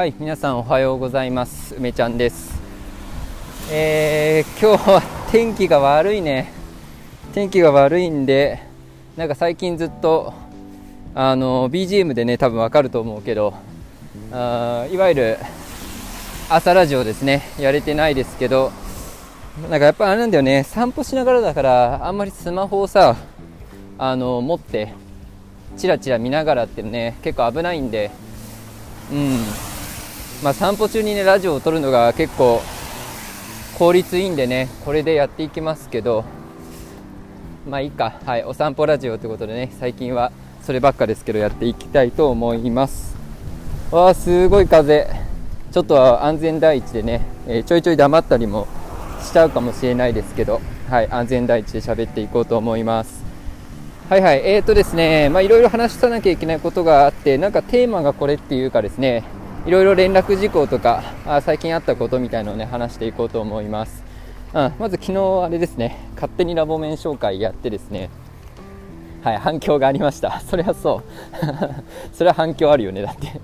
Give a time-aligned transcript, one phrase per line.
[0.00, 1.74] はい皆さんおはようございます。
[1.74, 2.58] 梅ちゃんです。
[3.70, 6.50] えー、今日は天気が悪いね。
[7.34, 8.62] 天気が悪いんで
[9.18, 10.32] なんか最近ずっと
[11.14, 13.52] あの BGM でね多分わかると思うけど
[14.32, 15.38] あいわゆる
[16.48, 17.42] 朝ラジオですね。
[17.58, 18.72] やれてないですけど
[19.68, 20.64] なんかやっぱあれなんだよね。
[20.64, 23.16] 散歩しながらだからあんまりスマホをさ
[23.98, 24.94] あの持って
[25.76, 28.10] チラチラ見ながらってね結構危ないんで。
[29.12, 29.69] うん。
[30.42, 32.62] まあ、散歩中にねラジオを撮るのが結構
[33.78, 36.24] 効率いいんでねこれでやっていきますけど
[37.68, 38.18] まあいいか。
[38.24, 43.14] はいお散歩ラジオということでね最近はそればっかですけどやっていきたいと思います。
[43.90, 45.08] わあすごい風。
[45.72, 48.66] ちょっと安全第一でね、えー、ちょいちょい黙ったりも
[49.22, 53.22] しちゃうかもしれないですけどはい安全第一で喋っていこうと思います。
[54.08, 59.22] はいはいえーとですねまあいろいろ話さなきゃいけないことがあってなんかテーマがこれっていうかですね
[59.66, 64.02] いろいろ連絡事項とかあ最近あったことみたいのをね話していこうと思います、
[64.54, 65.96] うん、まず昨日あれですね。
[66.14, 68.10] 勝手にラボ面紹介やってですね。
[69.22, 70.40] はい反響がありました。
[70.48, 71.02] それはそう。
[72.12, 73.02] それは反響あるよね。
[73.02, 73.40] だって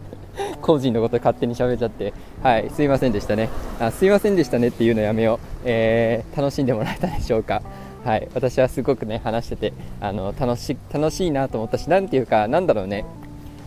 [0.61, 2.13] 個人のこと勝手に喋っちゃって。
[2.43, 3.49] はいすいませんでしたね。
[3.79, 4.69] あすいませんでしたね。
[4.69, 7.63] っていうのやめよう、えー、楽しんでもらえたでしょうか。
[8.05, 13.05] はい私はすごくね話しててあの楽し楽しいなと思ったしなんていうかなんだろうね。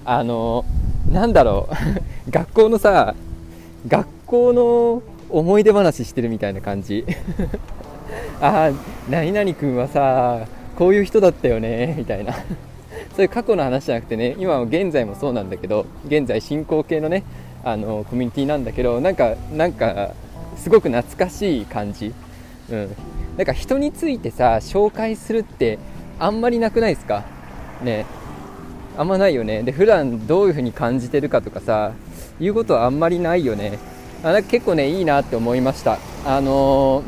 [0.03, 0.65] あの
[1.09, 1.73] なんだろう。
[2.31, 3.15] 学校のさ
[3.87, 7.05] 学校の思い出話してるみたいな感じ。
[8.41, 8.71] ああ
[9.09, 10.45] 何々君はさ
[10.77, 12.33] こういう人だったよねみたいな。
[13.15, 17.23] そういう過去の話じゃなくてね今も現在もそうなんだけど現在進行形のね
[17.63, 20.11] あのコミュニティなんだけどなんかなんか
[20.57, 22.13] すごく懐かしい感じ。
[22.71, 22.89] うん。
[23.37, 25.79] なんか人についてさ紹介するって
[26.19, 27.23] あんまりなくないですか？
[27.83, 28.05] ね。
[28.97, 29.63] あんまないよね。
[29.63, 31.93] で普段どういう風に感じてるかとかさ
[32.39, 33.79] いうことはあんまりないよね。
[34.23, 35.97] あなんか結構ねいいなって思いました。
[36.25, 37.03] あの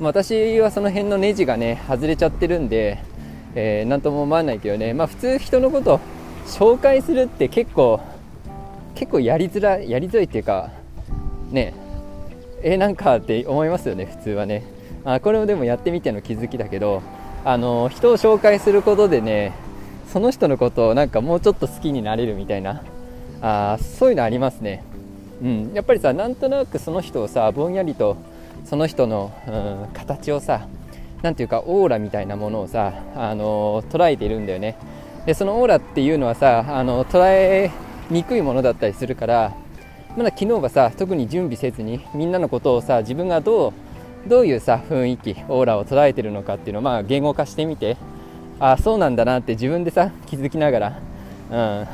[0.00, 2.98] ー、私はその辺のネジがね外れちゃってるんで、
[3.54, 4.94] えー、なんとも思わないけどね。
[4.94, 6.00] まあ普通人のこと
[6.46, 8.00] 紹介するって結構
[8.94, 10.70] 結構やりづらいやりづらいっていうか
[11.50, 11.74] ね。
[12.62, 14.62] えなんかって思いますよね普通はね。
[15.04, 17.02] あこれもでもやってみての気づきだけど
[17.44, 19.52] あの人を紹介することでね
[20.12, 22.82] その人のことをなんかもうちょっと好きになれるみたいな。
[23.42, 24.84] あそういうのありますね、
[25.42, 28.16] うん、やっぱりさなんとなくその人をさぼんやりと
[28.64, 30.68] その人の、うん、形をさ
[31.22, 34.76] 何ていうかオーラみたいなものをさ、あの捉えているんだよね。
[35.26, 37.70] でそのオーラっていうのはさあの捉え
[38.10, 39.52] にくいものだったりするから
[40.16, 43.68] まだ昨日はさ特に準備せずにみんなのことをさ自分がど
[44.26, 47.96] うどういうさ雰囲気オーラを捉えてるのかっていうのをまあ言語化してみて。
[48.64, 51.00] あそうなんだなって自分でさ気づきながら、
[51.50, 51.88] うん、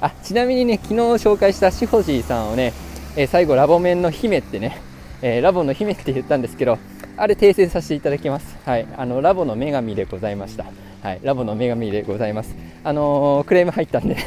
[0.00, 2.72] あちなみにね昨日紹介したしほじいさんをね、
[3.16, 4.80] え、最後ラボ面の姫ってね、
[5.20, 6.78] えー、ラボの姫って言ったんですけど
[7.18, 8.58] あれ訂正させていただきます。
[8.66, 8.86] はい。
[8.96, 10.66] あのラボの女神でございました。
[11.02, 11.20] はい。
[11.22, 12.54] ラボの女神でございます。
[12.84, 14.18] あのー、クレーム入ったんで。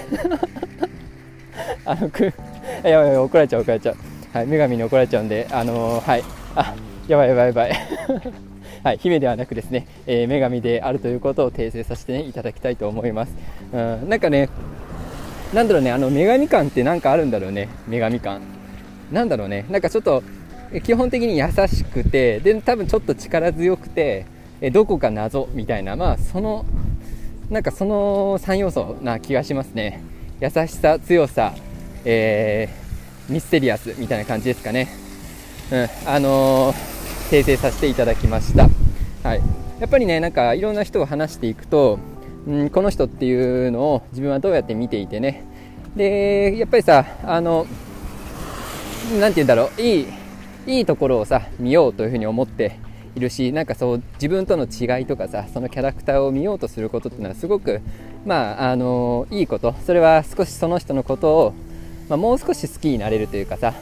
[1.86, 2.32] あのくや
[2.82, 3.96] ばいやばい怒られちゃう怒られちゃう。
[4.34, 4.48] はい。
[4.48, 6.24] 女神に怒られちゃうんであのはい。
[6.56, 6.74] あ
[7.08, 7.72] やばいやばいやばい。
[8.82, 13.34] はい、姫ではなくですね、えー、女神であるということを訂正させて、ね、いただきたいと思います。
[13.74, 14.50] うん、なんかね、
[15.54, 18.42] なんだろうね、あの女神感ってなんかあるんだろうね、女神感。
[19.12, 20.24] なんだろうね、なんかちょっと
[20.84, 24.26] 基本的に優しくて、で多分ちょっと力強くて、
[24.62, 26.66] えどこか謎みたいな、まあその、
[27.50, 30.02] なんかその3要素な気がしますね。
[30.40, 31.54] 優しさ、強さ、
[32.06, 34.88] えー、ミステリアスみたいな感じですかね。
[35.70, 36.99] うん、あのー
[37.30, 38.68] 訂正させていただきました。
[39.22, 39.42] はい、
[39.80, 42.00] やっぱりねなんかいろんな人を話していくと、
[42.48, 45.46] うん、この人っていうのを自分はどうやって見ていてね。
[45.96, 47.68] でやっぱりさあの
[49.20, 49.82] 何て言うんだろう。
[49.82, 50.08] いい
[50.66, 52.80] いいところをさ見ようというふうに思って
[53.16, 57.82] いるしなんかそう自分との違いとかさそのキャラクターを見ようとすることっていうのはすごく
[58.26, 59.76] まああのいいこと。
[59.86, 61.54] それは少しその人のことを、
[62.10, 63.76] まあ、もう少し好きになれるというかさ、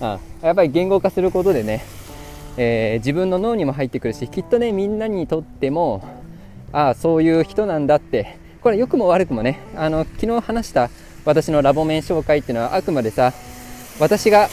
[0.00, 0.06] うん、
[0.42, 1.82] やっぱり言語化することでね
[2.56, 6.02] えー、自分の脳にも入ってくるしきっとねみんなにとっても
[6.72, 8.40] ああそういう人なんだって。
[8.60, 10.90] これ良くも悪くもねあの昨日話した
[11.24, 13.32] 私のラボ面紹介っていうのはあくまでさ
[13.98, 14.48] 私が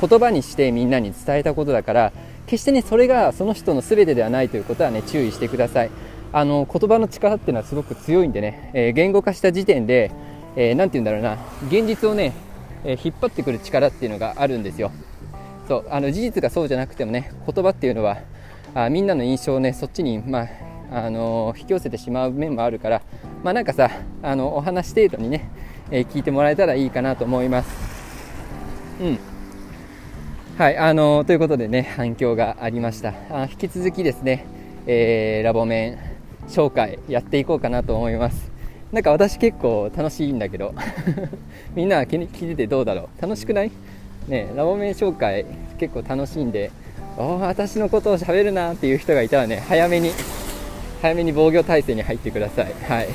[0.00, 2.12] 言葉にしてみんなに伝えたことだから
[2.46, 5.90] 決してねそれがその人の全てではないということはね注意してください。
[6.34, 10.10] あの言葉の力っていうのはすごく強いんでね、えー、言語化した時点で
[10.56, 11.36] 何、えー、て言うんだろうな
[11.68, 12.32] 現実をね、
[12.84, 14.92] え引っ張ってくる力っていうのがあるんですよ。
[15.72, 18.18] そうあの事実がそうじゃなくてもね言葉っていうのは
[18.74, 20.48] あみんなの印象をねそっちに、まあ
[20.94, 23.00] あの引き寄せてしまう面もあるから、
[23.42, 23.90] まあ、なんかさ
[24.22, 25.48] あのお話程度にね、
[25.90, 27.70] えー、聞いてもらえたらいいかなと思います。
[29.00, 29.18] うん。
[30.58, 33.14] はいあのー、ということでね反響がありました。
[33.30, 34.44] あ引き続きですね、
[34.86, 35.98] えー、ラボ面
[36.48, 38.52] 紹介やっていこうかなと思います。
[38.92, 40.74] なんか私結構楽しいんだけど
[41.74, 43.22] みんなは聞いててどうだろう？
[43.22, 43.72] 楽しくない？
[44.28, 45.44] ねラボ面紹介
[45.78, 46.70] 結構楽しんで
[47.16, 50.12] お私のことをしゃべるなっていう人がいたらね早めに
[51.02, 52.72] 早めに防御体制に入ってください。
[52.88, 53.08] はい。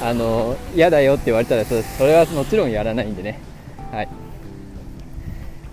[0.00, 1.74] あの嫌だよって言われたらそ
[2.04, 3.38] れはもちろんやらないんでね。
[3.92, 4.08] はい。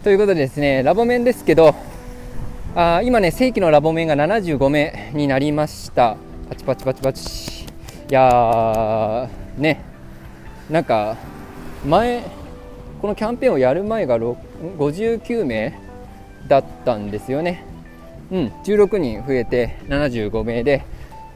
[0.04, 1.74] ということでですねラボ面ですけど
[2.76, 6.18] あ今ね正規のラボ面が75名になりました。
[6.50, 7.64] パチパチパチパチ。
[7.64, 7.68] い
[8.10, 9.82] やーね。
[10.70, 11.18] なんか
[11.86, 12.24] 前
[13.06, 15.78] このキャンペーンをやる前が59名
[16.48, 17.64] だったんですよね。
[18.32, 20.84] うん16人増えて75名で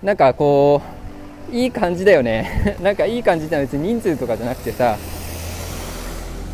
[0.01, 0.81] なんかこ
[1.51, 2.75] ういい感じだよね。
[2.81, 4.97] なんかいい感じってのは別に人数とかじゃなくてさ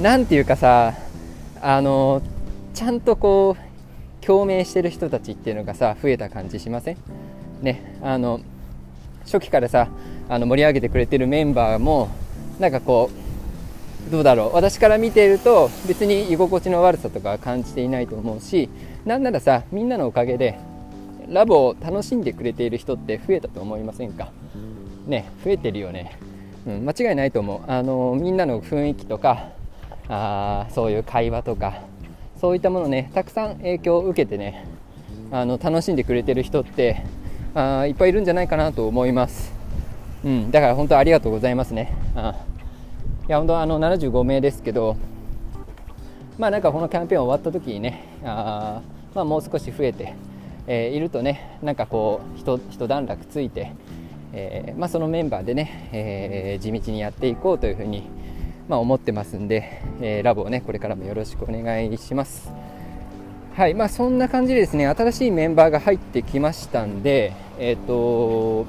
[0.01, 0.95] 何ていうかさ
[1.62, 2.21] あの
[2.73, 6.97] ちゃんとこう共鳴してる人たちっていうのがさ増えた感じしません？
[7.62, 8.41] ねあの
[9.23, 9.88] 初期からさ
[10.27, 12.09] あの盛り上げてくれてるメンバーも
[12.59, 13.25] なんかこう
[14.11, 14.53] どうだろう。
[14.53, 18.69] 私から見ていると別に居心地の悪さとか感じていないと思うし
[19.05, 20.59] なんならさみんなのおかげで
[21.27, 24.31] ラボを楽しんでくれている人って増えたと思いませんか？
[25.07, 26.19] ね増えてるよね、
[26.67, 27.71] うん、間違いないと思う。
[27.71, 29.49] あのみんなの雰囲気とか
[30.07, 31.81] あそういう会話とか
[32.39, 34.67] そういったものねたくさん影響を受けてね
[35.31, 37.03] あの楽しんでくれてる人って
[37.55, 39.51] あいっぱいいるんじゃないかなと思います、
[40.23, 41.91] うん、だから本当ありがとうございますね。
[42.15, 42.35] あ
[43.27, 44.98] いや本当あの75名ですけど
[46.38, 48.81] まあなんかこのキャンペーン終わった時にねあ、
[49.13, 50.13] まあ、もう少し増えて
[50.68, 52.39] えー、いるとねなんかこう
[52.72, 53.74] 一段落ついて、
[54.33, 58.04] えー、まあ、そのメンバーでね、えー、地道にやっていこうというふうに、
[58.68, 62.51] まあ、思ってますんで、えラボをねこれからもよろしくお願いします。
[63.56, 68.66] はいまあ、そんな感じでですね新しいメンバーが入ってきましたんで、えーと、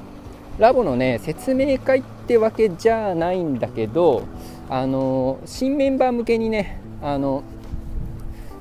[0.59, 4.23] ラボのね説明会ってわけじゃないんだけど
[4.69, 7.43] あの新メンバー向けにねあの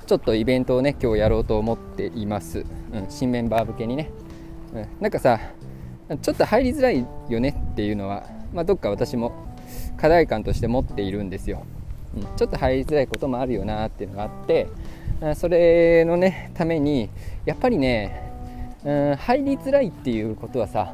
[0.05, 2.65] ちょっとイベントをね今日やろうと思っています。
[2.93, 4.11] うん、新メンバー向けにね、
[4.73, 5.39] うん、なんかさ
[6.21, 8.23] ちょっと入りづらいよねっていうのは、
[8.53, 9.33] まあ、どっか私も
[9.97, 11.65] 課題感として持っているんですよ、
[12.15, 14.67] うん、ちょっと入りづらいこともあるよなっていうのがあって
[15.35, 17.09] それのねために
[17.45, 18.31] やっぱりね、
[18.83, 20.93] うん、入りづらいっていうことはさ、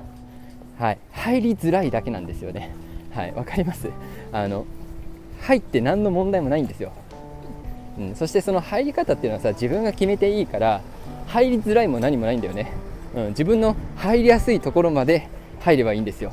[0.80, 2.74] はい、入りづらいだけなんですよね。
[3.12, 3.90] はいわかります？
[4.32, 4.66] あの
[5.42, 6.92] 入って何の問題もないんですよ、
[8.00, 10.82] うん、そしてその入り方っていうのはさ自分が決めていいから
[11.28, 12.72] 入りづらいも何もないんだよね、
[13.16, 15.28] うん、自分の入りやすいところまで
[15.60, 16.32] 入ればいいんですよ、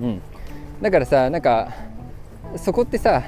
[0.00, 0.20] うん、
[0.80, 1.72] だからさなんか
[2.56, 3.22] そこってさ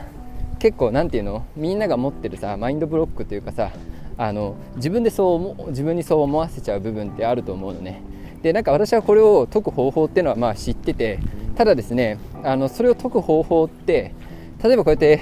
[0.59, 1.47] 結構何て言うの？
[1.57, 3.71] みんなが持ってるさマインドブロックというかさ
[4.17, 8.01] あの自分でそう自分にそう思わせちゃう部分ってあると思うのね。
[8.43, 11.19] でなんか私はこれを解く方法っていうのはまあ知ってて
[11.57, 14.15] ただですねあのそれを解く方法って
[14.63, 15.21] 例えばこうやって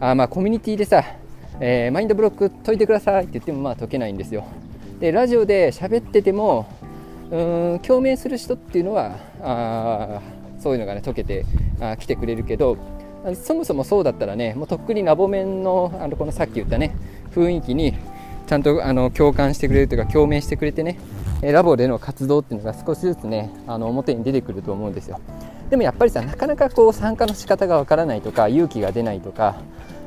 [0.00, 1.04] あまあコミュニティでさ、
[1.60, 4.44] えー、マインドブロック解いてくださいって言ってもまあ解けないんですよ。
[5.00, 6.66] でラジオで喋ってても
[7.30, 10.20] うん共鳴する人っていうのはあ
[10.58, 11.44] そういうのがね解けて
[11.80, 12.76] あ来てくれるけど
[13.34, 16.94] そもそもそうだったらねもうとっくにラボ面のあのこのさっき言ったね
[17.32, 17.94] 雰囲気に
[18.46, 20.98] ちゃんとあの共感してくれるというか共鳴してくれてね
[21.42, 25.20] ラボでの活動っていうのが少しずつねあの表に出てくると思うんですよ。
[25.70, 29.56] でもやっぱりさなかなかこう参加の仕方がわからないとか勇気が出ないとか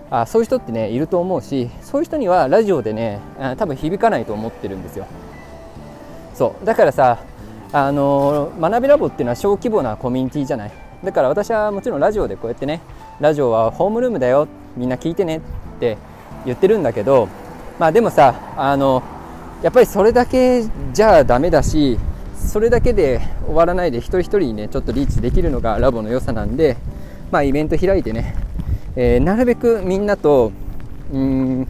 [0.10, 3.20] あそういう人ってねいると思うしそういう人にはラジオでね
[3.58, 5.06] 多分響かないと思ってるんですよ。
[6.34, 6.66] そう。
[6.66, 7.20] だからさ
[7.72, 10.72] あの学びラボっていうのは小規模なコミュニティじゃない。
[11.04, 12.82] だから私はもちろんラジオでこうやってね
[13.20, 15.42] ラジオはホームルームだよみんな聞いてねっ
[15.80, 15.98] て
[16.46, 17.28] 言ってるんだけど
[17.80, 19.02] まあでもさあの
[19.64, 20.64] やっぱりそれだけ
[20.94, 21.98] じゃダメだし
[22.48, 26.78] それだけで終わらないで一人一人にねちょっとリーチできるのがラボの良さなんで
[27.32, 28.36] まあイベント開いてね
[28.96, 30.52] えー、なるべくみんなと
[31.14, 31.68] うん、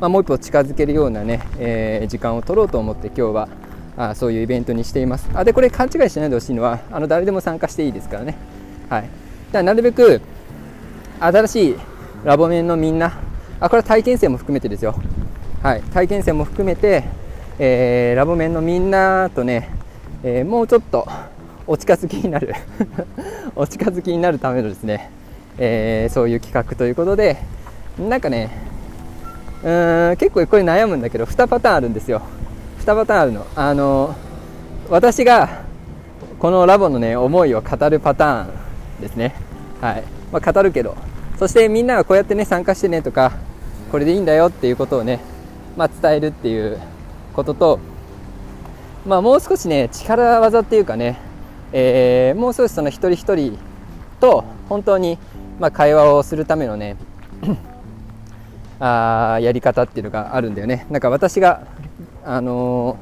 [0.00, 3.48] まあ、もう一歩近づけるようなね、えー、時間を取ろうと思って今日は
[3.96, 5.28] あそういうイベントにしています。
[5.34, 8.36] あでこれ勘違いしないでほしいのはあの誰でも参加していいですからね。
[8.88, 9.08] はい。
[9.52, 10.22] だなるべく
[11.20, 11.76] 新しい
[12.24, 13.20] ラボ面のみんな
[13.60, 14.94] あこれは体験生も含めてですよ。
[15.62, 15.82] はい。
[15.82, 17.04] 体験生も含めて、
[17.58, 19.68] えー、ラボ面のみんなとね、
[20.22, 21.06] えー、もうちょっと
[21.66, 22.54] お近づきになる
[23.56, 25.10] お近づきになるためのですね
[25.58, 27.36] えー、そういう企画ということで
[27.98, 28.50] なんかね
[29.62, 32.22] うーん結構これ悩むんだけど2パターンあるんですよ。
[32.80, 33.46] 2パターンあるの。
[33.54, 34.14] あの
[34.90, 35.62] 私が
[36.38, 39.34] このラボのね思いを語るパターンですね。
[39.80, 40.02] はい、
[40.32, 40.96] まあ、語るけど。
[41.38, 43.32] そしてみんながこうやってね参加してねとか
[43.90, 45.20] これでいいんだよっていうことをね、
[45.76, 46.78] まあ、伝えるっていう
[47.34, 47.78] ことと、
[49.06, 51.18] まあ、もう少しね力技っていうかね、
[51.72, 53.58] えー、もう少しその一人一人
[54.20, 55.18] と本当に
[55.58, 56.96] まあ会話をするためのね
[58.78, 60.86] あやり方っていうのがあるんだよね。
[60.90, 61.66] なんか私が、
[62.24, 62.96] あの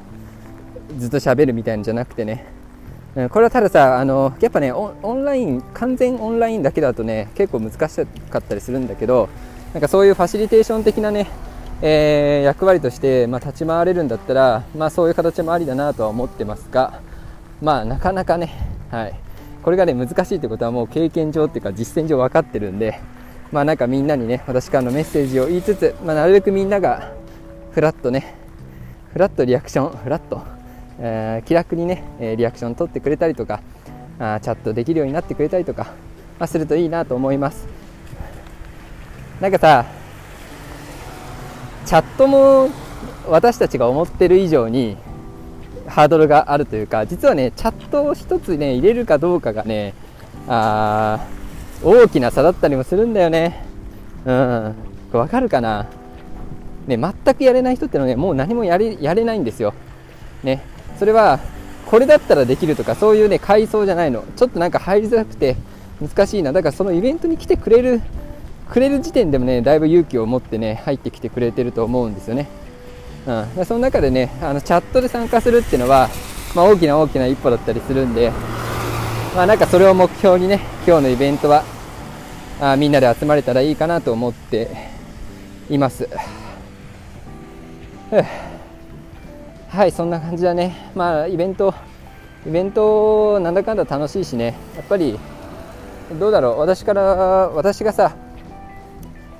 [0.97, 2.47] ー、ずっと喋るみたいなんじゃなくてね。
[3.30, 9.28] これはたださ、あのやっぱねオンライン完全オンラインだけだとね結構難しかったりするんだけど
[9.75, 11.26] なんかそういうファシリテーション的なね、
[11.83, 17.01] えー、役割として、まあ、立ち回れるんだったら、まあ、そういう形もありだなとは思ってますが、
[17.63, 18.53] まあ、なかなかね、
[18.91, 19.15] はい、
[19.63, 23.01] これがね難しいってことはもう経験上っていうか実践上分かってるんで、
[23.53, 27.13] まあ、なんかみんなにね私からのメッセージを言いつつ、まあ、なるべくみんなが
[27.73, 28.35] フラットね
[29.13, 30.61] フラットリアクションフラット
[31.03, 32.05] えー、気楽にね、
[32.37, 33.63] リアクション取ってくれたりとか
[34.19, 35.95] あチャットできるようになってくれたりとか、
[36.39, 37.67] まあ、するといいなと思います。
[39.41, 39.87] なんかさ
[41.90, 42.70] チャットも
[43.28, 44.97] 私たちが思ってる以上に
[45.88, 49.94] ハードルがあるというか実はねチャットを1つね入れるかどうかがね
[50.47, 51.26] あ
[51.82, 53.64] 大きな差だったりもするんだよね。
[54.25, 54.75] うん。
[55.11, 55.88] わかるかな？
[56.87, 59.75] ね全くやれない人ってのはねもう何もやれやれないんですよ。
[60.44, 60.62] ね。
[60.97, 61.40] それは
[61.87, 64.23] これだったらできるとかそういうね階層じゃないの。
[64.37, 65.56] ちょっとなんか入りづらくて
[66.00, 66.52] 難しいな。
[66.52, 68.00] だからそのイベントに来てくれる
[68.71, 72.49] くれる時点でもねだいぶ勇気を持ってね入ってきてくれてると思うんですよね、
[73.27, 76.09] うん、その中でねあのチャットで参加するっていうのは、
[76.55, 78.33] まあ、大きな大きな一歩だったりするんで
[79.35, 81.65] まあなんかそれを目標にね今日のイベントは
[82.61, 84.69] あみんなで集まれたらいいかなと思って
[85.69, 86.09] います。
[89.71, 90.91] はいそんな感じだね。
[90.95, 91.73] まあイベント
[92.47, 94.57] イベントなんだかんだ楽しいしね。
[94.77, 95.19] やっぱり
[96.19, 96.59] どうだろう。
[96.59, 98.15] 私から私がさ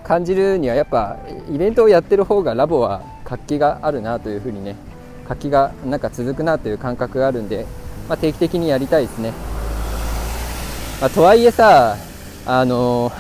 [0.05, 1.17] 感じるにはやっぱ
[1.51, 4.77] イベントをやってる方がラボは活気があるなというふうにね
[5.29, 7.67] 活気がなんか続くなという感覚があるんで、
[8.09, 9.33] まあ、定期的にやりたいですね、
[11.01, 11.97] まあ、とはいえさ
[12.47, 13.13] あの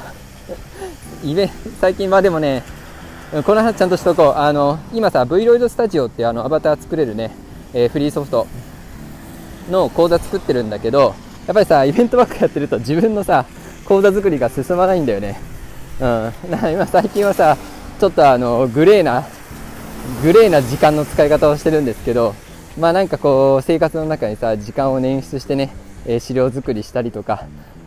[1.22, 2.64] イベ最近はでもね
[3.44, 4.32] この話ちゃんとしとこう。
[4.34, 7.30] あの今さ V ロイドスタジオってあのアバター作れるね、
[7.72, 8.48] えー、フリーソフト
[9.70, 11.14] の講座作ってるんだけど
[11.46, 13.44] やっぱりさイベントばっかやってると自分のさ
[13.84, 15.49] 講座作りが進まないんだよね。
[16.00, 16.32] うん
[16.72, 17.56] 今最近はさ
[17.98, 19.24] ちょっとあのグレーな
[20.22, 22.34] グレーな時間の使い方をしてるんですけど
[22.78, 25.70] まあなんかこう生活の中にさ時間を捻出してね、
[26.06, 27.44] え、資料作りしたりとか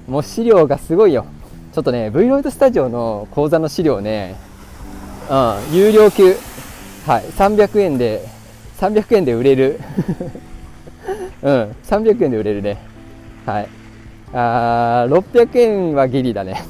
[0.07, 1.25] もう資料がすごいよ
[1.73, 4.35] ちょっとね V ロイドスタジオの講座の資料ね
[5.29, 6.35] うん、有料級、
[7.05, 8.27] はい、300円で、
[8.79, 9.79] 300円で売れる。
[11.41, 12.77] うん、300円で売れるね。
[13.45, 13.67] はい。
[14.33, 16.63] あー600円はギリだね。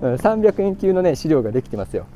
[0.00, 2.06] 300円級のね、資料ができてますよ。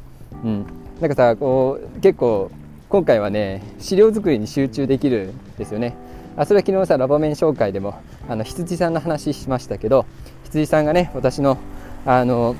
[0.44, 0.66] うん。
[1.00, 2.50] なんかさ、こう、結構、
[2.88, 5.94] 今回はね、資料作りに集中できるんですよね。
[6.36, 7.94] あそれは昨日さ、ラボ面紹介でも、
[8.28, 10.06] あの羊さんの話しましたけど、
[10.44, 11.58] 羊さんがね、私の、
[12.06, 12.56] あの、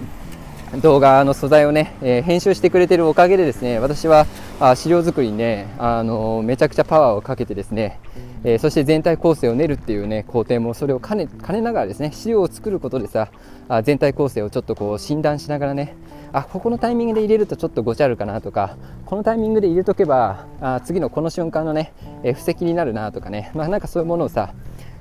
[0.83, 4.27] 動画の素材をね、えー、編集してくれてるおかげでですね私は
[4.61, 7.99] あ資料作りにね、あの、めちゃくちゃパワーをかけてですね、
[8.45, 13.31] えー、そして全体構成を練るっていうね工程もそれを兼ね兼ねながらですね資料を作ることでさ
[13.69, 15.95] あ全体構成をちょっとこう診断しながらね
[16.33, 21.93] あここのタイミングで入れるとちょっとごちゃるかなとかこのタイミングで入れとけばあ次のこの瞬間のね、
[22.23, 24.55] え布石になるなとかねまあなんかそういうものをさ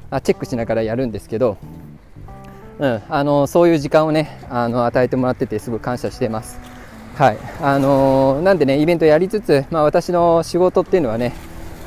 [0.09, 1.57] あチェックしながらやるんですけど
[2.79, 6.59] うん、あのそういう時間をねあの与えてもらっててすごい感謝してます。
[7.15, 11.33] はいあのなんでねイベントやりつつ、まあ、私の仕事っていうのはね、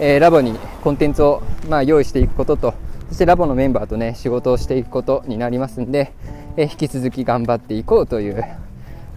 [0.01, 2.75] えー、ラボにコンテンツを、まあ、用意していくことと
[3.09, 6.13] そしてラボのメンバーとね仕事をしていくことになりますんで、
[6.57, 8.45] えー、引き続き頑張っていこうという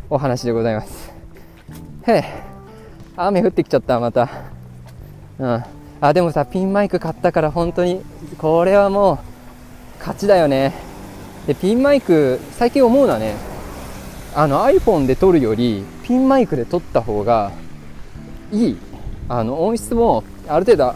[0.09, 1.13] お話でございます。
[2.07, 2.23] へえ
[3.17, 4.29] 雨降ってきちゃったまた。
[5.39, 5.63] うん、
[6.01, 8.01] あでもさピンマイク買ったから本当に
[8.37, 10.73] これはもう勝ちだよね。
[11.47, 13.35] でピンマイク最近思うのはね
[14.35, 17.51] あの iPhone で撮るよりピンマイクで撮った方が
[18.51, 18.77] いい
[19.27, 20.93] あの音質もある程度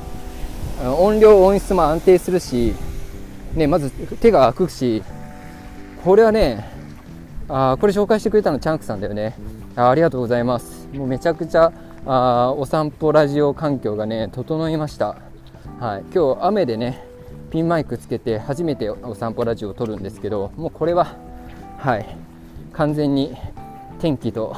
[0.97, 2.73] 音量音質も安定するし、
[3.55, 5.03] ね、まず手が空くし
[6.03, 6.69] これはね
[7.47, 9.35] あこれ紹介してくれたのチャンクさんだよね。
[9.75, 10.87] あありがとうございます。
[10.93, 11.71] もうめちゃくちゃ
[12.05, 15.17] あお散歩ラジオ環境がね整いました、
[15.79, 17.03] はい、今日雨でね
[17.51, 21.15] ピンマイクつけて初めてお散歩ラジオを撮るんですけどもうこれは
[21.77, 22.05] はい。
[22.73, 23.35] 完全に
[23.99, 24.55] 天気と、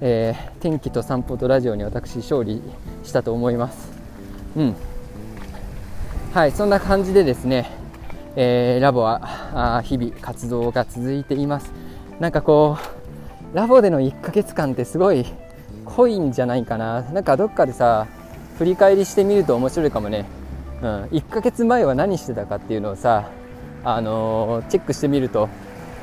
[0.00, 2.60] えー、天気と散歩とラジオに私勝利
[3.02, 3.90] したと思います。
[4.56, 4.76] うん。
[6.34, 7.70] はいそんな感じでですね、
[8.36, 9.20] えー、ラボは
[9.78, 11.72] あ日々活動が続いています。
[12.20, 12.76] なんかこ
[13.52, 15.24] うラボでの1ヶ月間ってすごい
[15.86, 17.02] 濃いんじゃないかな。
[17.02, 18.06] なんかどっかでさ
[18.58, 20.26] 振り返りしてみると面白いかもね、
[20.82, 23.30] うん、1ヶ月前は何してたかっていうのをさ、
[23.84, 25.48] あのー、チェックしてみると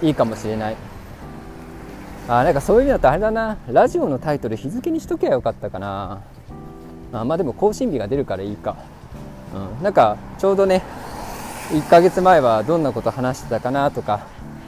[0.01, 0.92] いいかもしれない。
[2.27, 3.57] あなんかそういう意味だとあれだな。
[3.67, 6.21] ラジオのタイトル日付にしとけばよかったかな。
[7.11, 8.75] あまあでも更新日が出るからいいか、
[9.77, 10.81] うん、なんかちょうどね
[11.69, 14.25] 1ヶ月前はどんなこと話してたかなとか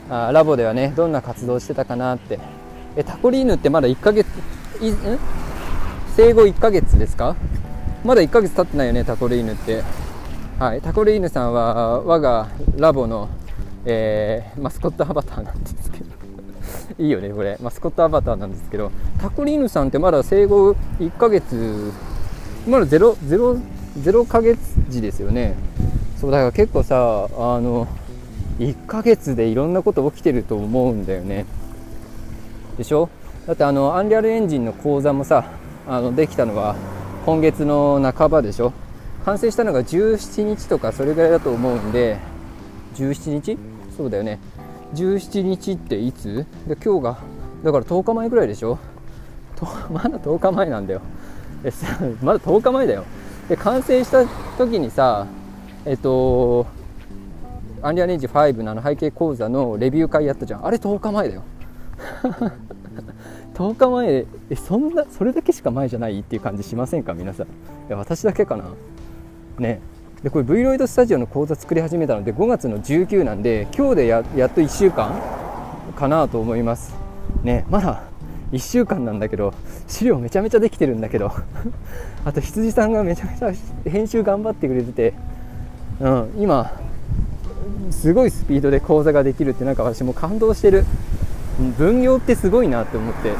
[0.10, 2.40] あラボではねどんな活動してたかなって。
[2.98, 4.28] えタコリーヌってまだ1ヶ月
[4.80, 4.98] いん？
[6.16, 7.36] 生後1ヶ月ですか？
[8.04, 9.82] まだ1ヶ月経ってないよねタコリーヌって。
[10.60, 10.82] はい。
[10.82, 12.48] タコリーヌさんは我が
[12.78, 13.28] ラボの、
[13.86, 15.85] えー、マスコットアバターなんです。
[16.98, 17.58] いいよねこれ。
[17.62, 21.92] マスコットアバターなんですけどタコリーヌさんってまだ生後1ヶ月
[22.68, 23.62] まだ 0, 0,
[24.00, 24.60] 0ヶ月
[24.90, 25.56] 時ですよね。
[26.20, 27.88] そうだから結構さあの
[28.60, 31.46] 1ヶ月でいろんなこと起きてると思うんだよね。
[32.78, 33.10] でしょ？
[33.46, 35.52] だってあのアンリアルエンジンの講座もさ
[35.88, 36.76] あのできたのは
[37.26, 38.72] 今月の半ばでしょ？
[39.26, 42.18] 完成したのが17日とかそれぐらいだと思うんで
[42.96, 43.58] 17日？
[43.98, 44.40] そうだよね。
[44.96, 46.46] 17日っていつ？
[46.68, 47.18] で今日が
[47.64, 48.80] だから10日前ぐらいでしょ？
[49.92, 51.02] まだ10日前なんだよ。
[52.22, 53.06] まだ10日前だよ。
[53.50, 54.26] で完成した
[54.58, 55.28] 時にさ
[55.86, 56.66] えっと
[57.82, 60.66] アンリアレンジ5の背景講座のレビュー会やったじゃん。
[60.66, 61.44] あれ10日前だよ。
[63.54, 66.20] 10日前えそんなそれだけしか前じゃない？
[66.20, 67.14] っていう感じしませんか？
[67.14, 67.46] 皆さん。
[67.46, 67.50] い
[67.90, 68.66] や私だけかな。
[69.60, 69.80] ね。
[70.26, 75.22] でこれ V ロイドスタジオの講座作り始めたので5月の19なんで今日でややっと1週間
[75.96, 76.96] かなと思います。
[77.44, 78.02] ねまだ
[78.52, 79.54] 1週間なんだけど
[79.88, 81.32] 資料めちゃめちゃできてるんだけど。
[82.26, 83.52] あと羊さんがめちゃめちゃ
[83.88, 85.14] 編集頑張ってくれてて、
[86.00, 86.72] うん、今
[87.92, 90.86] すごいスピードで講座ができるってなんか私も感動してる。
[91.78, 93.32] 分業ってすごいなって思って。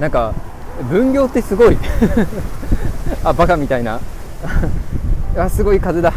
[0.00, 0.32] なんか
[0.88, 1.76] 分業ってすごい。
[3.22, 4.00] あバカみたいな。
[5.36, 6.12] あすごい風だ。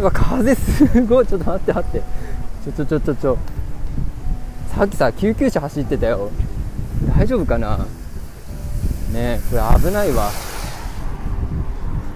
[0.00, 1.26] うわ風すごい。
[1.26, 2.02] ちょっと待って待って。
[2.64, 3.38] ちょちょちょちょちょ。
[4.74, 6.30] さっきさ救急車走ってたよ。
[7.16, 7.86] 大丈夫かな？
[9.12, 10.30] ねこれ危ないわ。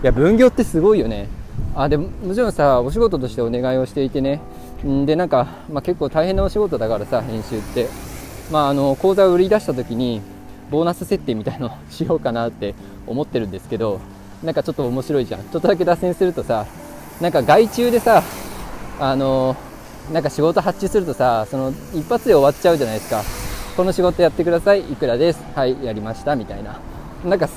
[0.02, 1.28] いや分業ってすごいよね。
[1.74, 4.40] あでももちろんさお仕事としてお願いをしていてね。
[4.84, 7.88] んでなんか、まあ、結構大変なお仕事だからさ編集って、
[8.50, 10.20] まあ、あの講座を売り出した時に
[10.70, 12.74] ボーナス設定みたいのをしようかなって
[13.06, 14.00] 思ってるんですけど。
[14.42, 15.40] なんかちょっと面白いじゃん。
[15.42, 16.66] ちょっとだけ脱線するとさ
[17.20, 18.22] なんか外注でさ
[19.00, 19.56] あの
[20.12, 23.22] なんか仕事発注するとさその一発で終わっちゃうじゃないですか。
[23.76, 25.40] この仕事やってくださいいくらです。
[25.54, 26.80] はいやりましたみたいな。
[27.24, 27.48] なんか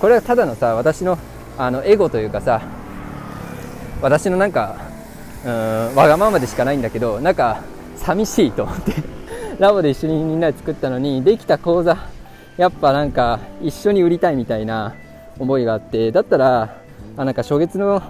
[0.00, 1.18] これはただのさ私の
[1.56, 2.62] あのエゴというかさ
[4.02, 4.76] 私のなんか
[5.44, 7.62] うんわがままでしかないんだけどなんか
[7.96, 8.92] 寂しいと思って
[9.58, 11.96] ラボで一緒にみんなで作ったのにできた講座
[12.56, 14.94] やっぱなんか一緒に売りたいみたいな。
[15.38, 16.76] 思いがあってだったら
[17.16, 18.02] あなんか初月の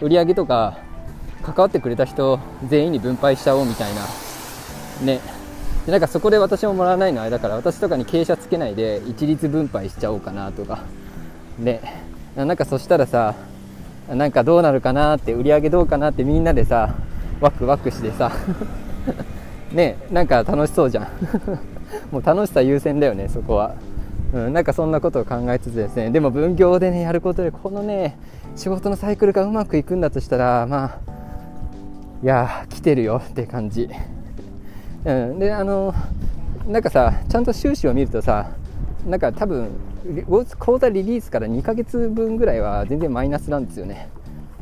[0.00, 0.78] 売り上げとか
[1.42, 4.02] 関わってくれた人全員に分配しちゃおうみたいな
[5.04, 5.20] ね。
[5.84, 10.80] でなんかそこで私ももらわないのはだから私とかに傾斜つけないで一律分配しちゃおうかなとか
[11.58, 11.80] ね。
[12.34, 13.34] なんかそしたらさ
[14.08, 16.94] なんかどうなるかなって売り上げどうかなってみんなでさ
[17.40, 18.32] ワクワクしてさ
[19.72, 19.96] ね。
[20.10, 21.08] なんか楽しそうじゃん。
[22.10, 23.74] もう楽しさ優先だよねそこは、
[24.34, 28.18] うん、なんかそんなことを考えつつですねでも分業でねやることでこのね
[28.56, 31.00] 仕事のサイクルがうまくいくんだとしたらまあ
[32.22, 33.88] いや来てるよって感じ、
[35.04, 35.94] うん、であの
[36.66, 38.50] なんかさちゃんと収支を見るとさ
[39.06, 39.70] なんか多分
[40.58, 44.08] 口座リリースから2ヶ月分ぐらいは全然マイナスなんですよね。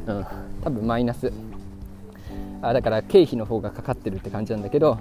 [0.07, 0.27] うん
[0.63, 1.33] 多分マイナス。
[2.63, 4.99] あだから経費の方がかかってるって感じなんだけど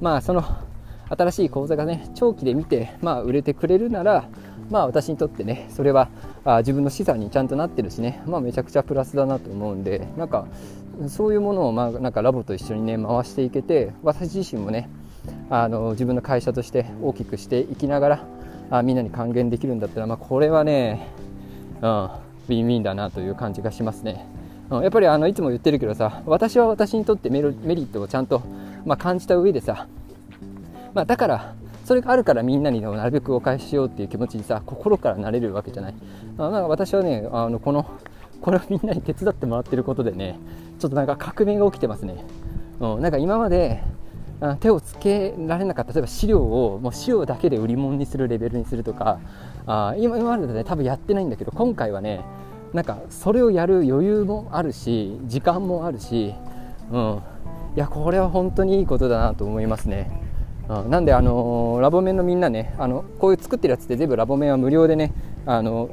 [0.00, 0.44] まあその
[1.08, 4.28] 新しい口座がね長期で見て、まあ、売れてくれるなら
[4.70, 6.08] まあ私にとってねそれは
[6.44, 10.46] あ自分の資産にちゃんとなってるしねまあめちゃくちゃプラスだなと思うんでなんか
[11.08, 14.88] そういうものをまあなんかラボと一緒にね回していけて私自身もね
[15.50, 18.26] あの自分の会社として大きくしていきながら
[18.70, 21.08] あみんなに還元できるんだったら、まあ、これはね、
[21.80, 24.26] うん、ウィンウィンだなという感じがしますね。
[24.70, 28.42] うん、やっぱりあのいつも言ってるけどさ私は私にとってメリットをちゃんと、
[28.86, 29.86] まあ、感じた上でさ、
[30.94, 31.54] まあ、だから
[31.84, 35.94] それがあるからみんなになるべくお返ししようっていう気持ちにさ心からなれるわけじゃない。
[36.38, 37.86] あなんか私はねあのこの
[38.40, 40.38] これをみんなに手伝ってもらってることでね
[40.78, 42.24] ちょっとなんか革命が起きてますね。
[42.80, 43.82] うん、なんか今まで
[44.60, 49.20] 手をつけられなかった例えば資料をもう資料だけで売り物にするレベルにするとか
[49.66, 52.24] あ今今までね多分やってないんだけど今回はね
[52.72, 56.34] なんかそれをやる余裕もあるし時間もあるし、
[56.90, 57.22] うん、
[57.76, 60.23] いやこれは本当にいいことだなと思いますね。
[60.68, 65.12] うん、なんで、あのー、ラボ面のみんなねあのこういう作ってるやつって全部ラボ面は無料でね
[65.46, 65.90] あの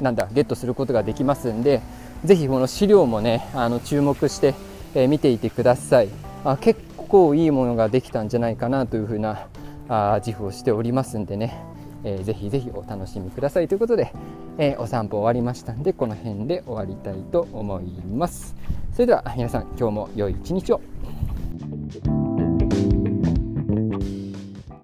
[0.00, 1.82] なんだゲットすることができますんで
[2.24, 4.54] ぜひこの資料もねあの注目して、
[4.94, 6.08] えー、見ていてください。
[6.44, 9.48] あ結構いいものができたんじゃないかなというふうな
[9.88, 11.58] あ自負をしておりますんでね、
[12.04, 13.68] えー、ぜひぜひお楽しみください。
[13.68, 14.12] ということで、
[14.56, 18.54] え、お散歩終わりましたんでこの辺で終わりたいと思います。
[18.92, 20.80] それでは皆さん今日も良い一日を。